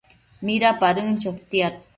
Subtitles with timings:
[0.45, 1.75] Midapadën chotiad